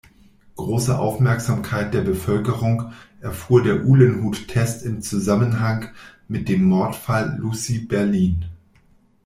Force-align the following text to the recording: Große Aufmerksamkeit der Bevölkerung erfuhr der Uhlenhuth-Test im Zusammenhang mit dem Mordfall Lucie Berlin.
Große 0.55 0.97
Aufmerksamkeit 0.97 1.93
der 1.93 2.01
Bevölkerung 2.01 2.91
erfuhr 3.19 3.61
der 3.61 3.85
Uhlenhuth-Test 3.85 4.83
im 4.83 5.03
Zusammenhang 5.03 5.89
mit 6.27 6.49
dem 6.49 6.63
Mordfall 6.63 7.37
Lucie 7.37 7.81
Berlin. 7.85 8.45